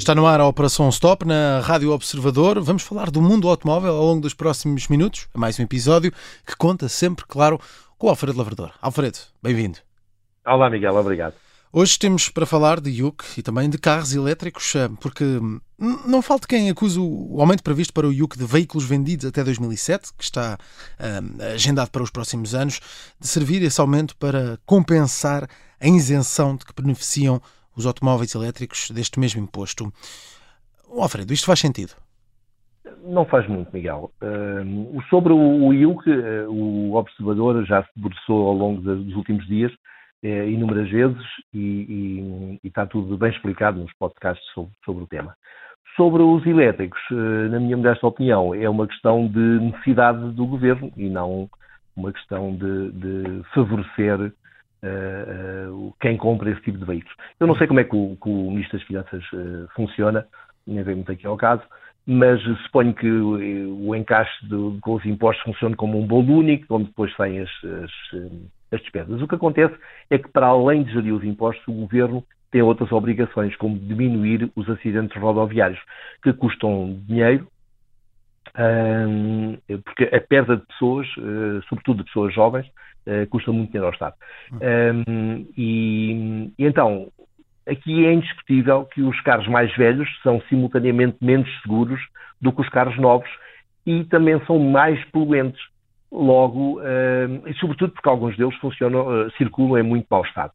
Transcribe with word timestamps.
Está 0.00 0.14
no 0.14 0.26
ar 0.26 0.40
a 0.40 0.46
Operação 0.46 0.88
Stop 0.88 1.26
na 1.26 1.60
Rádio 1.60 1.90
Observador. 1.90 2.58
Vamos 2.62 2.82
falar 2.82 3.10
do 3.10 3.20
mundo 3.20 3.46
automóvel 3.50 3.94
ao 3.94 4.06
longo 4.06 4.22
dos 4.22 4.32
próximos 4.32 4.88
minutos. 4.88 5.28
É 5.34 5.38
mais 5.38 5.60
um 5.60 5.62
episódio 5.62 6.10
que 6.46 6.56
conta 6.56 6.88
sempre, 6.88 7.26
claro, 7.28 7.60
com 7.98 8.06
o 8.06 8.10
Alfredo 8.10 8.38
Lavrador. 8.38 8.72
Alfredo, 8.80 9.18
bem-vindo. 9.42 9.78
Olá, 10.46 10.70
Miguel, 10.70 10.96
obrigado. 10.96 11.34
Hoje 11.70 11.98
temos 11.98 12.30
para 12.30 12.46
falar 12.46 12.80
de 12.80 12.88
Yuke 12.88 13.26
e 13.36 13.42
também 13.42 13.68
de 13.68 13.76
carros 13.76 14.14
elétricos, 14.14 14.74
eh, 14.74 14.88
porque 15.02 15.22
não 15.78 16.22
falta 16.22 16.48
quem 16.48 16.70
acuse 16.70 16.98
o 16.98 17.36
aumento 17.38 17.62
previsto 17.62 17.92
para 17.92 18.08
o 18.08 18.12
Yuke 18.12 18.38
de 18.38 18.46
veículos 18.46 18.86
vendidos 18.88 19.26
até 19.26 19.44
2007, 19.44 20.14
que 20.16 20.24
está 20.24 20.56
eh, 20.98 21.52
agendado 21.52 21.90
para 21.90 22.02
os 22.02 22.10
próximos 22.10 22.54
anos, 22.54 22.80
de 23.20 23.28
servir 23.28 23.62
esse 23.62 23.78
aumento 23.78 24.16
para 24.16 24.58
compensar 24.64 25.46
a 25.78 25.86
isenção 25.86 26.56
de 26.56 26.64
que 26.64 26.72
beneficiam 26.74 27.40
os 27.80 27.86
automóveis 27.86 28.34
elétricos 28.34 28.90
deste 28.90 29.18
mesmo 29.18 29.42
imposto. 29.42 29.92
Oh, 30.88 31.02
Alfredo, 31.02 31.32
isto 31.32 31.46
faz 31.46 31.60
sentido? 31.60 31.92
Não 33.04 33.24
faz 33.24 33.48
muito, 33.48 33.72
Miguel. 33.72 34.10
Uh, 34.22 35.02
sobre 35.08 35.32
o 35.32 35.72
IUC, 35.72 36.10
uh, 36.10 36.50
o 36.50 36.94
observador 36.94 37.64
já 37.64 37.82
se 37.82 37.90
debruçou 37.96 38.48
ao 38.48 38.54
longo 38.54 38.80
dos 38.80 39.14
últimos 39.14 39.46
dias 39.46 39.72
uh, 40.24 40.48
inúmeras 40.48 40.90
vezes 40.90 41.22
e, 41.54 41.58
e, 41.58 42.58
e, 42.62 42.68
está 42.68 42.86
tudo 42.86 43.16
bem 43.16 43.30
explicado 43.30 43.80
nos 43.80 43.92
podcasts 43.94 44.44
sobre, 44.52 44.72
sobre 44.84 45.04
o 45.04 45.06
tema. 45.06 45.34
Sobre 45.96 46.22
os 46.22 46.46
elétricos, 46.46 47.00
eh, 47.10 47.48
na 47.48 47.58
minha 47.58 47.76
modesta 47.76 48.06
opinião, 48.06 48.54
é 48.54 48.68
uma 48.70 48.86
questão 48.86 49.26
de 49.26 49.38
necessidade 49.38 50.30
do 50.30 50.46
governo 50.46 50.90
e 50.96 51.10
não 51.10 51.50
uma 51.96 52.12
questão 52.12 52.54
de, 52.56 52.92
de 52.92 53.42
favorecer 53.52 54.32
uh, 54.84 55.94
quem 56.00 56.16
compra 56.16 56.50
esse 56.50 56.62
tipo 56.62 56.78
de 56.78 56.84
veículos. 56.84 57.16
Eu 57.38 57.46
não 57.46 57.56
sei 57.56 57.66
como 57.66 57.80
é 57.80 57.84
que 57.84 57.94
o, 57.94 58.16
que 58.22 58.28
o 58.28 58.50
Ministro 58.50 58.78
das 58.78 58.86
Finanças 58.86 59.24
uh, 59.32 59.68
funciona, 59.74 60.26
nem 60.66 60.82
vem 60.82 60.96
muito 60.96 61.12
aqui 61.12 61.26
ao 61.26 61.36
caso, 61.36 61.62
mas 62.06 62.42
suponho 62.64 62.94
que 62.94 63.10
o, 63.10 63.88
o 63.88 63.94
encaixe 63.94 64.46
de, 64.46 64.80
com 64.80 64.94
os 64.94 65.04
impostos 65.04 65.44
funcione 65.44 65.76
como 65.76 65.98
um 65.98 66.06
bolo 66.06 66.38
único, 66.38 66.74
onde 66.74 66.86
depois 66.86 67.14
saem 67.14 67.40
as, 67.40 67.50
as, 67.64 67.90
as 68.72 68.80
despesas. 68.80 69.20
O 69.20 69.28
que 69.28 69.34
acontece 69.34 69.74
é 70.08 70.18
que, 70.18 70.28
para 70.28 70.46
além 70.46 70.82
de 70.82 70.92
gerir 70.92 71.14
os 71.14 71.24
impostos, 71.24 71.66
o 71.68 71.72
Governo 71.72 72.24
tem 72.50 72.62
outras 72.62 72.90
obrigações, 72.90 73.54
como 73.56 73.78
diminuir 73.78 74.50
os 74.56 74.68
acidentes 74.68 75.16
rodoviários, 75.20 75.80
que 76.22 76.32
custam 76.32 76.98
dinheiro, 77.06 77.46
porque 79.84 80.04
a 80.14 80.20
perda 80.20 80.56
de 80.56 80.66
pessoas, 80.66 81.06
sobretudo 81.68 81.98
de 81.98 82.04
pessoas 82.04 82.34
jovens, 82.34 82.66
uh, 83.06 83.26
custa 83.28 83.52
muito 83.52 83.70
dinheiro 83.70 83.86
ao 83.86 83.92
Estado. 83.92 84.14
Um, 84.52 85.46
e, 85.56 86.52
e, 86.58 86.66
então, 86.66 87.08
aqui 87.66 88.06
é 88.06 88.12
indiscutível 88.12 88.84
que 88.86 89.02
os 89.02 89.20
carros 89.22 89.48
mais 89.48 89.74
velhos 89.76 90.08
são 90.22 90.40
simultaneamente 90.48 91.16
menos 91.20 91.48
seguros 91.62 92.00
do 92.40 92.52
que 92.52 92.60
os 92.60 92.68
carros 92.68 92.96
novos 92.98 93.28
e 93.86 94.04
também 94.04 94.40
são 94.46 94.58
mais 94.58 95.02
poluentes. 95.06 95.60
Logo, 96.12 96.80
e 97.46 97.54
sobretudo 97.60 97.92
porque 97.92 98.08
alguns 98.08 98.36
deles 98.36 98.56
funcionam, 98.56 99.26
uh, 99.26 99.30
circulam 99.36 99.78
em 99.78 99.88
muito 99.88 100.06
mau 100.10 100.24
estado. 100.24 100.52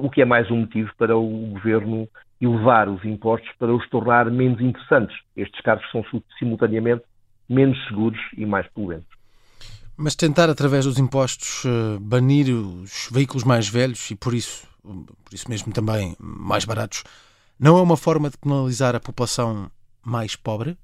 O 0.00 0.10
que 0.10 0.22
é 0.22 0.24
mais 0.24 0.50
um 0.50 0.60
motivo 0.60 0.90
para 0.96 1.14
o 1.14 1.28
governo 1.52 2.08
elevar 2.44 2.88
os 2.88 3.04
impostos 3.04 3.50
para 3.58 3.74
os 3.74 3.88
tornar 3.88 4.30
menos 4.30 4.60
interessantes. 4.60 5.16
Estes 5.36 5.60
carros 5.62 5.84
são 5.90 6.04
simultaneamente 6.38 7.02
menos 7.48 7.82
seguros 7.86 8.20
e 8.36 8.46
mais 8.46 8.66
poluentes. 8.68 9.08
Mas 9.96 10.16
tentar, 10.16 10.50
através 10.50 10.86
dos 10.86 10.98
impostos, 10.98 11.64
eh, 11.64 11.98
banir 12.00 12.52
os 12.52 13.08
veículos 13.12 13.44
mais 13.44 13.68
velhos 13.68 14.10
e, 14.10 14.16
por 14.16 14.34
isso, 14.34 14.66
por 14.82 15.32
isso 15.32 15.48
mesmo 15.48 15.72
também 15.72 16.16
mais 16.18 16.64
baratos, 16.64 17.04
não 17.60 17.78
é 17.78 17.82
uma 17.82 17.96
forma 17.96 18.28
de 18.28 18.36
penalizar 18.36 18.96
a 18.96 19.00
população 19.00 19.70
mais 20.04 20.34
pobre? 20.34 20.76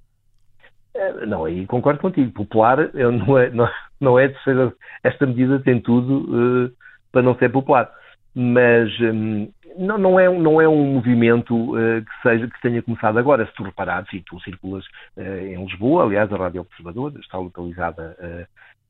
Eh, 0.94 1.26
não, 1.26 1.44
aí 1.44 1.66
concordo 1.66 2.00
contigo. 2.00 2.30
Popular 2.32 2.90
não 2.94 3.36
é, 3.36 3.50
não, 3.50 3.68
não 4.00 4.18
é 4.18 4.28
de 4.28 4.42
ser. 4.44 4.74
Esta 5.02 5.26
medida 5.26 5.58
tem 5.60 5.80
tudo 5.80 6.66
uh, 6.66 6.72
para 7.10 7.22
não 7.22 7.36
ser 7.36 7.50
popular. 7.50 7.90
Mas 8.32 8.88
um, 9.00 9.50
não, 9.78 9.98
não, 9.98 10.20
é, 10.20 10.28
não 10.28 10.60
é 10.60 10.68
um 10.68 10.94
movimento 10.94 11.54
uh, 11.54 12.04
que, 12.04 12.22
seja, 12.22 12.48
que 12.48 12.60
tenha 12.60 12.82
começado 12.82 13.18
agora. 13.18 13.46
Se 13.46 13.54
tu 13.54 13.62
reparares, 13.62 14.12
e 14.12 14.20
tu 14.20 14.40
circulas 14.40 14.84
uh, 15.16 15.22
em 15.22 15.64
Lisboa, 15.64 16.04
aliás, 16.04 16.32
a 16.32 16.36
Rádio 16.36 16.62
Observador 16.62 17.12
está 17.20 17.38
localizada 17.38 18.16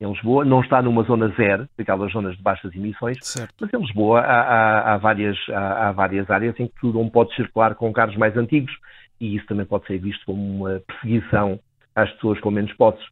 em 0.01 0.09
Lisboa, 0.09 0.45
não 0.45 0.61
está 0.63 0.81
numa 0.81 1.03
zona 1.03 1.29
zero, 1.37 1.69
daquelas 1.77 2.11
zonas 2.11 2.35
de 2.37 2.43
baixas 2.43 2.75
emissões, 2.75 3.19
certo. 3.21 3.55
mas 3.61 3.73
em 3.73 3.79
Lisboa 3.79 4.21
há, 4.21 4.41
há, 4.41 4.95
há 4.95 4.97
várias, 4.97 5.37
há, 5.51 5.89
há, 5.89 5.93
várias 5.93 6.31
áreas 6.31 6.59
em 6.59 6.67
que 6.67 6.75
tu 6.81 6.91
não 6.91 7.09
podes 7.11 7.37
circular 7.37 7.75
com 7.75 7.93
carros 7.93 8.17
mais 8.17 8.35
antigos 8.35 8.73
e 9.21 9.37
isso 9.37 9.47
também 9.47 9.67
pode 9.67 9.87
ser 9.87 9.99
visto 9.99 10.25
como 10.25 10.43
uma 10.43 10.81
perseguição 10.87 11.61
às 11.95 12.11
pessoas 12.12 12.41
com 12.41 12.51
menos 12.51 12.73
posses. 12.75 13.05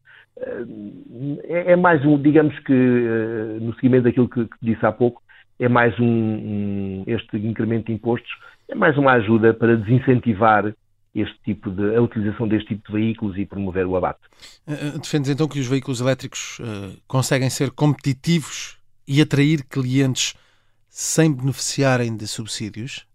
É, 1.45 1.73
é 1.73 1.77
mais 1.77 2.03
um, 2.07 2.21
digamos 2.21 2.59
que, 2.61 2.73
no 3.61 3.75
seguimento 3.75 4.05
daquilo 4.05 4.29
que, 4.29 4.47
que 4.47 4.57
disse 4.63 4.87
há 4.87 4.93
pouco, 4.93 5.21
é 5.59 5.69
mais 5.69 5.99
um, 5.99 6.05
um, 6.05 7.05
este 7.07 7.37
incremento 7.37 7.87
de 7.87 7.93
impostos, 7.93 8.31
é 8.69 8.75
mais 8.75 8.97
uma 8.97 9.13
ajuda 9.13 9.53
para 9.55 9.77
desincentivar 9.77 10.73
este 11.15 11.37
tipo 11.45 11.71
de, 11.71 11.97
a 11.97 12.03
utilização 12.03 12.47
deste 12.47 12.69
tipo 12.69 12.87
de 12.87 12.99
veículos 12.99 13.37
e 13.37 13.45
promover 13.45 13.87
o 13.87 13.97
abate. 13.97 14.21
Eh, 14.67 14.73
eh, 14.73 14.99
defendes 14.99 15.31
então 15.31 15.49
que 15.49 15.59
os 15.59 15.67
veículos 15.67 16.01
elétricos 16.01 16.59
uh, 16.61 16.97
conseguem 17.07 17.51
ser 17.51 17.71
competitivos 17.71 18.79
e 19.07 19.21
atrair 19.21 19.65
clientes 19.69 20.35
sem 20.89 21.35
beneficiarem 21.35 22.17
de 22.17 22.27
subsídios? 22.27 23.07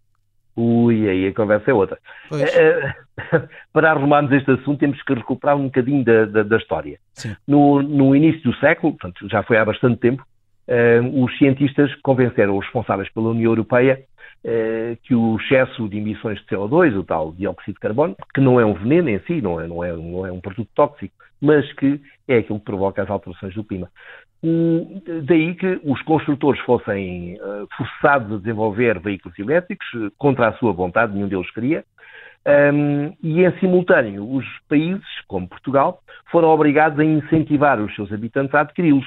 Ui, 0.55 1.09
aí 1.09 1.27
a 1.27 1.33
conversa 1.33 1.71
é 1.71 1.73
outra. 1.73 1.97
Uh, 2.31 3.47
para 3.73 3.91
arrumarmos 3.91 4.31
este 4.31 4.51
assunto, 4.51 4.79
temos 4.79 5.01
que 5.01 5.13
recuperar 5.13 5.55
um 5.55 5.65
bocadinho 5.65 6.03
da, 6.03 6.25
da, 6.25 6.43
da 6.43 6.57
história. 6.57 6.99
No, 7.47 7.81
no, 7.81 8.15
início 8.15 8.41
do 8.43 8.55
século, 8.57 8.93
portanto, 8.93 9.27
já 9.29 9.43
foi 9.43 9.57
há 9.57 9.65
bastante 9.65 9.97
tempo, 9.97 10.23
uh, 10.68 11.24
os 11.24 11.38
cientistas 11.38 11.94
convenceram 12.01 12.57
os 12.57 12.66
responsáveis 12.66 13.09
pela 13.12 13.29
União 13.29 13.51
Europeia 13.51 14.03
eh, 14.46 14.97
que 15.03 15.16
o 15.16 15.38
excesso 15.38 15.88
de 15.88 15.97
emissões 15.97 16.38
de 16.40 16.46
CO2, 16.47 17.00
o 17.00 17.03
tal 17.06 17.31
dióxido 17.31 17.75
de 17.75 17.79
carbono, 17.79 18.13
que 18.34 18.41
não 18.41 18.59
é 18.59 18.66
um 18.66 18.73
veneno 18.73 19.07
em 19.07 19.19
si, 19.19 19.41
não 19.41 19.62
é, 19.62 19.66
não 19.68 19.81
é, 19.81 19.94
não 19.94 20.28
é 20.28 20.31
um 20.34 20.41
produto 20.41 20.69
tóxico, 20.75 21.16
mas 21.41 21.72
que 21.73 22.02
é 22.28 22.40
aquilo 22.40 22.59
que 22.59 22.66
provoca 22.66 23.02
as 23.02 23.09
alterações 23.09 23.56
do 23.56 23.63
clima. 23.63 23.90
Daí 25.23 25.56
que 25.56 25.79
os 25.85 26.02
construtores 26.02 26.59
fossem 26.63 27.35
eh, 27.35 27.66
forçados 27.78 28.34
a 28.34 28.38
desenvolver 28.40 29.00
veículos 29.00 29.40
elétricos 29.40 29.88
eh, 29.96 30.09
contra 30.18 30.50
a 30.50 30.53
sua 30.56 30.73
vontade, 30.73 31.13
nenhum 31.13 31.29
deles 31.29 31.50
queria, 31.52 31.85
um, 32.46 33.13
e 33.23 33.46
em 33.46 33.59
simultâneo 33.59 34.29
os 34.29 34.46
países, 34.68 35.07
como 35.29 35.47
Portugal, 35.47 36.02
foram 36.29 36.50
obrigados 36.50 37.00
a 37.00 37.06
incentivar 37.06 37.79
os 37.79 37.96
seus 37.96 38.12
habitantes 38.12 38.53
a 38.53 38.59
adquiri-los. 38.59 39.06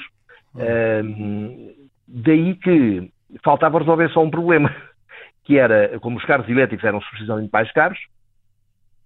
Daí 2.08 2.54
que 2.56 3.10
faltava 3.44 3.78
resolver 3.78 4.08
só 4.10 4.22
um 4.22 4.30
problema, 4.30 4.74
que 5.44 5.58
era, 5.58 5.98
como 6.00 6.16
os 6.16 6.24
carros 6.24 6.48
elétricos 6.48 6.84
eram 6.84 7.00
suficientemente 7.00 7.50
mais 7.52 7.70
caros, 7.72 7.98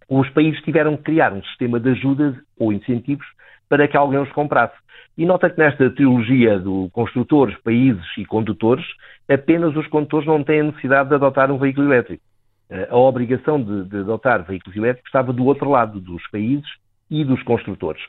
os 0.08 0.28
países 0.30 0.60
tiveram 0.62 0.96
que 0.96 1.04
criar 1.04 1.32
um 1.32 1.42
sistema 1.44 1.78
de 1.78 1.90
ajuda 1.90 2.40
ou 2.58 2.72
incentivos 2.72 3.26
para 3.68 3.86
que 3.86 3.96
alguém 3.96 4.20
os 4.20 4.32
comprasse. 4.32 4.74
E 5.16 5.24
nota 5.24 5.48
que 5.48 5.58
nesta 5.58 5.90
trilogia 5.90 6.58
do 6.58 6.88
construtores, 6.92 7.56
países 7.62 8.04
e 8.18 8.24
condutores, 8.24 8.84
apenas 9.28 9.76
os 9.76 9.86
condutores 9.86 10.26
não 10.26 10.42
têm 10.42 10.60
a 10.60 10.64
necessidade 10.64 11.08
de 11.08 11.14
adotar 11.14 11.50
um 11.50 11.58
veículo 11.58 11.86
elétrico. 11.86 12.22
Eh, 12.68 12.88
a 12.90 12.96
obrigação 12.96 13.62
de, 13.62 13.84
de 13.84 13.98
adotar 13.98 14.44
veículos 14.44 14.76
elétricos 14.76 15.08
estava 15.08 15.32
do 15.32 15.44
outro 15.44 15.70
lado, 15.70 16.00
dos 16.00 16.26
países 16.30 16.68
e 17.10 17.24
dos 17.24 17.42
construtores. 17.42 18.02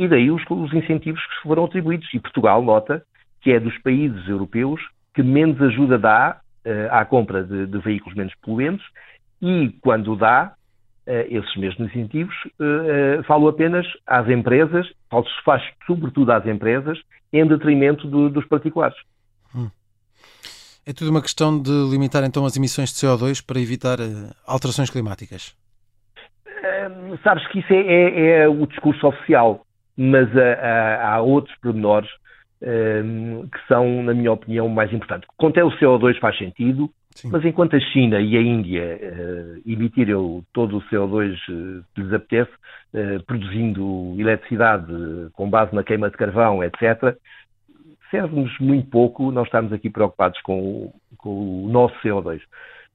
E 0.00 0.08
daí 0.08 0.30
os, 0.30 0.42
os 0.48 0.72
incentivos 0.72 1.20
que 1.26 1.42
foram 1.42 1.66
atribuídos. 1.66 2.08
E 2.14 2.18
Portugal 2.18 2.62
nota 2.62 3.04
que 3.42 3.52
é 3.52 3.60
dos 3.60 3.76
países 3.82 4.26
europeus 4.26 4.80
que 5.14 5.22
menos 5.22 5.60
ajuda 5.60 5.98
dá 5.98 6.40
uh, 6.64 6.70
à 6.90 7.04
compra 7.04 7.44
de, 7.44 7.66
de, 7.66 7.78
veículos 7.80 8.16
menos 8.16 8.32
poluentes 8.42 8.86
e, 9.42 9.68
quando 9.82 10.16
dá 10.16 10.54
uh, 11.06 11.10
esses 11.28 11.54
mesmos 11.56 11.90
incentivos, 11.90 12.34
uh, 12.58 13.22
falo 13.24 13.48
apenas 13.48 13.86
às 14.06 14.26
empresas, 14.28 14.86
se 14.86 15.44
faz 15.44 15.62
sobretudo 15.86 16.32
às 16.32 16.46
empresas, 16.46 16.98
em 17.30 17.46
detrimento 17.46 18.08
do, 18.08 18.30
dos 18.30 18.46
particulares. 18.46 18.96
Hum. 19.54 19.68
É 20.86 20.94
tudo 20.94 21.10
uma 21.10 21.20
questão 21.20 21.60
de 21.60 21.70
limitar 21.90 22.24
então 22.24 22.46
as 22.46 22.56
emissões 22.56 22.90
de 22.90 22.94
CO2 23.06 23.44
para 23.44 23.60
evitar 23.60 23.98
alterações 24.46 24.88
climáticas? 24.88 25.54
sabes 27.22 27.46
que 27.48 27.58
isso 27.58 27.72
é, 27.72 27.80
é, 27.80 28.30
é, 28.42 28.48
o 28.48 28.66
discurso 28.66 29.06
oficial, 29.06 29.64
mas 30.02 30.28
há, 30.36 31.14
há 31.14 31.20
outros 31.20 31.56
pormenores 31.58 32.10
Ehm, 32.62 33.48
que 33.48 33.66
são, 33.66 34.02
na 34.02 34.12
minha 34.12 34.32
opinião, 34.32 34.68
mais 34.68 34.92
importantes. 34.92 35.26
Conter 35.38 35.64
o 35.64 35.70
CO2 35.70 36.18
faz 36.18 36.36
sentido, 36.36 36.90
Sim. 37.10 37.30
mas 37.32 37.42
enquanto 37.42 37.74
a 37.74 37.80
China 37.80 38.20
e 38.20 38.36
a 38.36 38.40
Índia 38.40 39.00
uh, 39.02 39.62
emitirem 39.64 40.44
todo 40.52 40.76
o 40.76 40.82
CO2 40.82 41.32
uh, 41.32 41.84
que 41.94 42.02
lhes 42.02 42.12
apetece, 42.12 42.50
uh, 42.92 43.24
produzindo 43.24 44.14
eletricidade 44.18 44.92
com 45.32 45.48
base 45.48 45.74
na 45.74 45.82
queima 45.82 46.10
de 46.10 46.18
carvão, 46.18 46.62
etc., 46.62 47.16
serve-nos 48.10 48.58
muito 48.58 48.90
pouco 48.90 49.30
nós 49.30 49.46
estamos 49.46 49.72
aqui 49.72 49.88
preocupados 49.88 50.38
com, 50.42 50.92
com 51.16 51.64
o 51.64 51.68
nosso 51.70 51.94
CO2. 52.04 52.42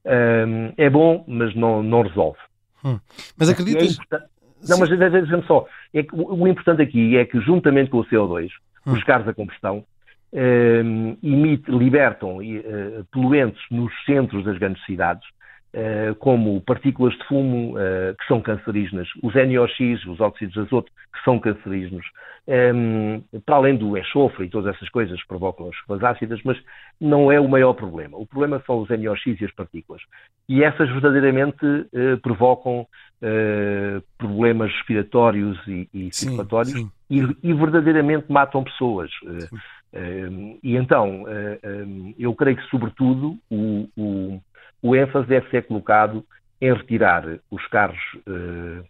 Um, 0.04 0.72
é 0.76 0.88
bom, 0.88 1.24
mas 1.26 1.56
não, 1.56 1.82
não 1.82 2.02
resolve. 2.02 2.38
Hum. 2.84 3.00
Mas 3.36 3.48
acreditas... 3.48 3.98
É 4.12 4.35
não, 4.68 4.78
mas 4.78 4.88
veja-me 4.88 5.44
só, 5.44 5.66
é 5.92 6.02
que 6.02 6.14
o, 6.14 6.42
o, 6.42 6.48
importante 6.48 6.82
aqui 6.82 7.16
é 7.16 7.24
que 7.24 7.40
juntamente 7.40 7.90
com 7.90 7.98
o 7.98 8.04
CO2, 8.04 8.48
hum. 8.86 8.92
os 8.92 9.04
carros 9.04 9.28
a 9.28 9.34
combustão 9.34 9.84
eh, 10.32 10.80
emite, 11.22 11.70
libertam 11.70 12.40
eh, 12.42 13.02
poluentes 13.12 13.62
nos 13.70 13.92
centros 14.04 14.44
das 14.44 14.58
grandes 14.58 14.84
cidades 14.84 15.26
como 16.18 16.60
partículas 16.62 17.14
de 17.14 17.24
fumo 17.26 17.74
uh, 17.74 18.16
que 18.18 18.26
são 18.26 18.40
cancerígenas, 18.40 19.08
os 19.22 19.34
NOx, 19.34 20.06
os 20.06 20.20
óxidos 20.20 20.54
de 20.54 20.60
azoto, 20.60 20.90
que 21.12 21.22
são 21.24 21.38
cancerígenos, 21.38 22.06
ehm, 22.46 23.20
para 23.44 23.56
além 23.56 23.76
do 23.76 23.96
enxofre 23.96 24.46
e 24.46 24.48
todas 24.48 24.74
essas 24.74 24.88
coisas 24.88 25.20
que 25.20 25.28
provocam 25.28 25.68
as 25.68 25.76
chuvas 25.76 26.02
ácidas, 26.02 26.40
mas 26.44 26.58
não 27.00 27.30
é 27.30 27.38
o 27.38 27.48
maior 27.48 27.74
problema. 27.74 28.16
O 28.16 28.26
problema 28.26 28.62
são 28.66 28.80
os 28.80 28.88
NOx 28.88 29.20
e 29.26 29.44
as 29.44 29.52
partículas. 29.52 30.02
E 30.48 30.62
essas 30.62 30.88
verdadeiramente 30.90 31.64
uh, 31.64 32.18
provocam 32.22 32.86
problemas 34.18 34.70
respiratórios 34.72 35.58
e, 35.66 35.88
e 35.92 36.14
circulatórios 36.14 36.86
e, 37.08 37.20
e, 37.42 37.54
verdadeiramente 37.54 38.30
matam 38.30 38.62
pessoas. 38.62 39.10
Ehm, 39.92 40.58
e 40.62 40.76
então, 40.76 41.24
ehm, 41.26 42.14
eu 42.18 42.34
creio 42.34 42.58
que, 42.58 42.68
sobretudo, 42.68 43.38
o, 43.50 43.88
o 43.96 44.40
o 44.86 44.94
ênfase 44.94 45.26
deve 45.26 45.48
ser 45.50 45.66
colocado 45.66 46.24
em 46.60 46.72
retirar 46.72 47.24
os 47.50 47.66
carros 47.68 48.00
uh, 48.26 48.84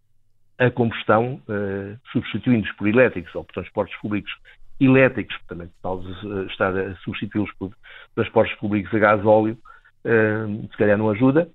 a 0.59 0.71
combustão, 0.71 1.41
uh, 1.49 1.99
substituindo-os 2.13 2.73
por 2.77 2.89
elétricos 2.89 3.35
ou 3.35 3.45
por 3.45 3.53
transportes 3.53 3.99
públicos 4.01 4.33
elétricos, 4.81 5.37
também 5.49 5.69
uh, 5.85 6.47
estar 6.47 6.77
a 6.77 6.95
substituí-los 6.97 7.53
por 7.59 7.73
transportes 8.15 8.57
públicos 8.59 8.93
a 8.95 8.99
gás 8.99 9.25
óleo, 9.25 9.57
uh, 10.05 10.69
se 10.71 10.77
calhar 10.77 10.97
não 10.97 11.11
ajuda, 11.11 11.49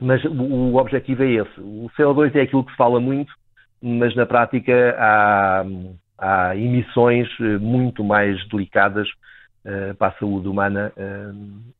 mas 0.00 0.24
o, 0.24 0.30
o, 0.32 0.76
objetivo 0.76 1.22
é 1.22 1.32
esse. 1.32 1.60
O 1.60 1.90
CO2 1.98 2.34
é 2.34 2.42
aquilo 2.42 2.64
que 2.64 2.70
se 2.70 2.76
fala 2.76 3.00
muito, 3.00 3.32
mas 3.82 4.14
na 4.14 4.26
prática 4.26 4.96
há, 4.98 5.64
há 6.18 6.56
emissões 6.56 7.28
muito 7.60 8.02
mais 8.04 8.36
delicadas 8.48 9.08
para 9.98 10.08
a 10.08 10.18
saúde 10.18 10.48
humana 10.48 10.92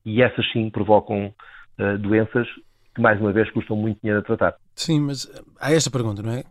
e 0.04 0.20
essas 0.20 0.50
sim 0.52 0.68
provocam 0.68 1.32
uh, 1.78 1.98
doenças 1.98 2.46
que, 2.94 3.00
mais 3.00 3.20
uma 3.20 3.32
vez, 3.32 3.50
custam 3.50 3.76
muito 3.76 4.00
dinheiro 4.00 4.20
a 4.20 4.24
tratar. 4.24 4.54
Sim, 4.74 5.00
mas 5.00 5.30
há 5.60 5.72
esta 5.72 5.90
pergunta, 5.90 6.22
não 6.22 6.32
é? 6.32 6.44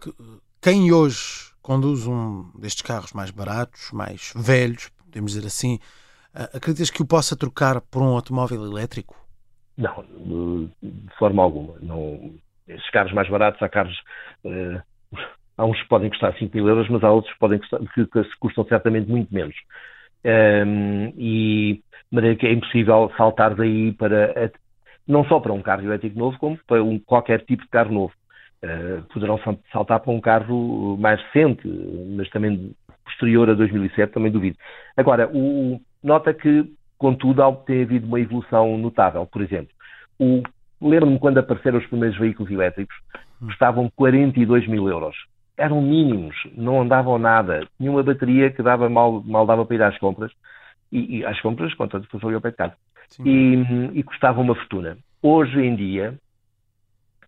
Quem 0.61 0.91
hoje 0.91 1.51
conduz 1.61 2.07
um 2.07 2.49
destes 2.59 2.81
carros 2.81 3.13
mais 3.13 3.31
baratos, 3.31 3.91
mais 3.91 4.33
velhos, 4.35 4.89
podemos 5.05 5.33
dizer 5.33 5.45
assim, 5.45 5.79
acreditas 6.53 6.89
que 6.89 7.01
o 7.01 7.05
possa 7.05 7.35
trocar 7.35 7.81
por 7.81 8.01
um 8.01 8.15
automóvel 8.15 8.63
elétrico? 8.65 9.15
Não, 9.77 10.03
de 10.81 11.15
forma 11.17 11.43
alguma. 11.43 11.75
Não, 11.81 12.33
esses 12.67 12.89
carros 12.89 13.13
mais 13.13 13.29
baratos, 13.29 13.61
há 13.61 13.69
carros. 13.69 13.95
Uh, 14.43 14.81
há 15.57 15.65
uns 15.65 15.81
que 15.81 15.87
podem 15.87 16.09
custar 16.09 16.37
5 16.37 16.55
mil 16.55 16.67
euros, 16.67 16.89
mas 16.89 17.03
há 17.03 17.11
outros 17.11 17.33
que, 17.33 17.39
podem 17.39 17.59
custar, 17.59 17.79
que, 17.93 18.05
que 18.05 18.37
custam 18.39 18.65
certamente 18.65 19.09
muito 19.09 19.33
menos. 19.33 19.55
Um, 20.25 20.29
ehm, 20.29 21.13
e 21.17 21.81
de 22.09 22.15
maneira 22.15 22.35
que 22.35 22.47
é 22.47 22.53
impossível 22.53 23.11
saltar 23.17 23.55
daí 23.55 23.91
para 23.93 24.51
não 25.07 25.23
só 25.25 25.39
para 25.39 25.53
um 25.53 25.61
carro 25.61 25.83
elétrico 25.83 26.19
novo, 26.19 26.37
como 26.37 26.59
para 26.67 26.83
um, 26.83 26.99
qualquer 26.99 27.41
tipo 27.45 27.63
de 27.63 27.69
carro 27.69 27.93
novo. 27.93 28.13
Uh, 28.63 29.03
poderão 29.13 29.39
saltar 29.71 29.99
para 29.99 30.11
um 30.11 30.19
carro 30.19 30.97
mais 30.97 31.21
recente, 31.25 31.67
mas 32.15 32.27
também 32.29 32.73
posterior 33.05 33.49
a 33.49 33.53
2007, 33.53 34.13
também 34.13 34.31
duvido. 34.31 34.57
Agora, 34.95 35.29
o, 35.31 35.79
nota 36.03 36.33
que, 36.33 36.65
contudo, 36.97 37.41
tem 37.65 37.83
havido 37.83 38.07
uma 38.07 38.19
evolução 38.19 38.77
notável. 38.77 39.25
Por 39.25 39.41
exemplo, 39.41 39.71
lembro-me 40.81 41.19
quando 41.19 41.37
apareceram 41.37 41.77
os 41.77 41.85
primeiros 41.87 42.17
veículos 42.17 42.51
elétricos, 42.51 42.95
custavam 43.39 43.89
42 43.95 44.67
mil 44.67 44.87
euros. 44.87 45.15
Eram 45.57 45.81
mínimos, 45.81 46.35
não 46.55 46.81
andavam 46.81 47.17
nada. 47.17 47.67
Tinha 47.77 47.91
uma 47.91 48.03
bateria 48.03 48.51
que 48.51 48.61
dava 48.61 48.89
mal, 48.89 49.23
mal 49.23 49.45
dava 49.45 49.65
para 49.65 49.75
ir 49.75 49.83
às 49.83 49.97
compras, 49.97 50.31
e, 50.91 51.17
e 51.17 51.25
às 51.25 51.39
compras, 51.41 51.73
quanto 51.73 51.99
depois 51.99 52.23
ali 52.23 52.35
ao 52.35 52.41
pé 52.41 52.51
de 52.51 52.57
casa 52.57 52.75
e, 53.23 53.63
e 53.93 54.03
custava 54.03 54.41
uma 54.41 54.55
fortuna. 54.55 54.97
Hoje 55.21 55.59
em 55.59 55.75
dia, 55.75 56.17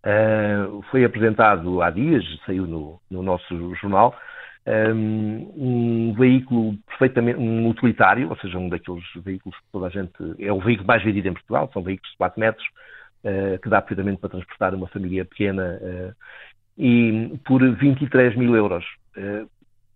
uh, 0.05 0.81
foi 0.91 1.03
apresentado 1.03 1.81
há 1.81 1.89
dias, 1.89 2.23
saiu 2.45 2.67
no, 2.67 2.99
no 3.09 3.23
nosso 3.23 3.75
jornal, 3.75 4.15
um, 4.93 5.53
um, 5.55 6.13
veículo 6.13 6.77
perfeitamente, 6.87 7.39
um 7.39 7.67
utilitário, 7.69 8.29
ou 8.29 8.37
seja, 8.37 8.57
um 8.57 8.69
daqueles 8.69 9.03
veículos 9.15 9.57
que 9.57 9.65
toda 9.71 9.87
a 9.87 9.89
gente, 9.89 10.11
é 10.37 10.51
o 10.51 10.59
veículo 10.59 10.87
mais 10.87 11.03
vendido 11.03 11.27
em 11.27 11.33
Portugal, 11.33 11.69
são 11.73 11.81
veículos 11.81 12.11
de 12.11 12.17
4 12.17 12.39
metros, 12.39 12.67
uh, 13.23 13.59
que 13.59 13.69
dá 13.69 13.81
perfeitamente 13.81 14.19
para 14.19 14.29
transportar 14.29 14.75
uma 14.75 14.87
família 14.87 15.25
pequena, 15.25 15.79
uh, 15.81 16.15
e 16.77 17.37
por 17.45 17.61
23 17.75 18.35
mil 18.37 18.55
euros. 18.55 18.85
Uh, 19.17 19.49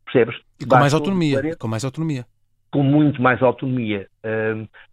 percebes? 0.06 0.36
E 0.60 0.66
com 0.66 0.76
mais 0.76 0.94
autonomia, 0.94 1.56
com 1.56 1.68
mais 1.68 1.86
autonomia 1.86 2.26
com 2.74 2.82
muito 2.82 3.22
mais 3.22 3.42
autonomia. 3.44 4.08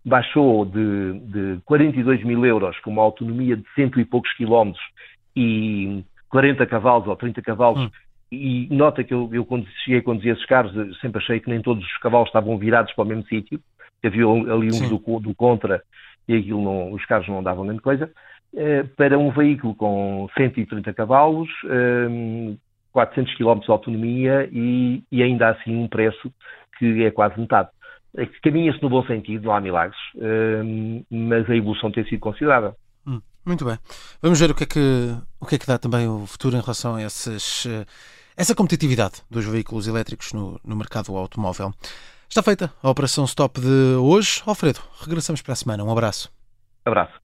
Baixou 0.04 0.66
de, 0.66 1.18
de 1.20 1.60
42 1.64 2.22
mil 2.22 2.44
euros 2.44 2.78
com 2.80 2.90
uma 2.90 3.02
autonomia 3.02 3.56
de 3.56 3.64
cento 3.74 3.98
e 3.98 4.04
poucos 4.04 4.30
quilómetros 4.34 4.84
e 5.34 6.04
40 6.28 6.66
cavalos 6.66 7.08
ou 7.08 7.16
30 7.16 7.40
cavalos. 7.40 7.80
Hum. 7.80 7.90
E 8.30 8.68
nota 8.70 9.02
que 9.02 9.14
eu, 9.14 9.30
eu 9.32 9.46
quando 9.46 9.66
cheguei 9.82 10.00
a 10.00 10.02
conduzir 10.02 10.32
esses 10.32 10.44
carros, 10.44 10.72
sempre 11.00 11.22
achei 11.22 11.40
que 11.40 11.48
nem 11.48 11.62
todos 11.62 11.82
os 11.82 11.96
cavalos 11.96 12.28
estavam 12.28 12.58
virados 12.58 12.92
para 12.92 13.02
o 13.02 13.08
mesmo 13.08 13.24
sítio. 13.24 13.58
Havia 14.04 14.26
ali 14.26 14.68
uns 14.68 14.88
do, 14.88 14.98
do, 15.18 15.34
contra 15.34 15.82
e 16.28 16.36
aquilo 16.36 16.62
não, 16.62 16.92
os 16.92 17.04
carros 17.06 17.28
não 17.28 17.42
davam 17.42 17.64
grande 17.64 17.80
coisa. 17.80 18.10
Uh, 18.52 18.86
para 18.94 19.18
um 19.18 19.30
veículo 19.30 19.74
com 19.74 20.28
130 20.36 20.92
cavalos, 20.92 21.48
400 22.92 23.34
km 23.36 23.60
de 23.60 23.70
autonomia 23.70 24.48
e, 24.52 25.02
e 25.10 25.22
ainda 25.22 25.50
assim 25.50 25.76
um 25.76 25.88
preço 25.88 26.32
que 26.78 27.04
é 27.04 27.10
quase 27.10 27.38
metade. 27.38 27.68
É 28.16 28.26
caminha-se 28.42 28.82
no 28.82 28.88
bom 28.88 29.04
sentido, 29.06 29.44
não 29.44 29.52
há 29.52 29.60
milagres, 29.60 29.98
hum, 30.16 31.04
mas 31.10 31.48
a 31.48 31.54
evolução 31.54 31.92
tem 31.92 32.04
sido 32.04 32.18
considerável. 32.20 32.74
Hum, 33.06 33.20
muito 33.46 33.64
bem. 33.64 33.78
Vamos 34.20 34.40
ver 34.40 34.50
o 34.50 34.54
que, 34.54 34.64
é 34.64 34.66
que, 34.66 35.14
o 35.40 35.46
que 35.46 35.54
é 35.54 35.58
que 35.58 35.66
dá 35.66 35.78
também 35.78 36.08
o 36.08 36.26
futuro 36.26 36.56
em 36.56 36.60
relação 36.60 36.96
a 36.96 37.02
essa 37.02 38.54
competitividade 38.56 39.22
dos 39.30 39.44
veículos 39.46 39.86
elétricos 39.86 40.32
no, 40.32 40.60
no 40.64 40.74
mercado 40.74 41.16
automóvel. 41.16 41.72
Está 42.28 42.42
feita 42.42 42.72
a 42.82 42.90
operação 42.90 43.24
stop 43.24 43.60
de 43.60 43.96
hoje. 43.96 44.42
Alfredo, 44.46 44.80
regressamos 45.00 45.42
para 45.42 45.52
a 45.52 45.56
semana. 45.56 45.84
Um 45.84 45.90
abraço. 45.90 46.32
Abraço. 46.84 47.20